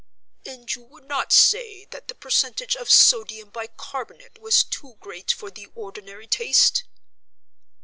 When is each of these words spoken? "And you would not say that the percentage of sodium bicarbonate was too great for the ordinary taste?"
"And 0.47 0.73
you 0.73 0.81
would 0.81 1.03
not 1.03 1.31
say 1.31 1.85
that 1.91 2.07
the 2.07 2.15
percentage 2.15 2.75
of 2.75 2.89
sodium 2.89 3.51
bicarbonate 3.51 4.39
was 4.39 4.63
too 4.63 4.95
great 4.99 5.31
for 5.31 5.51
the 5.51 5.67
ordinary 5.75 6.25
taste?" 6.25 6.85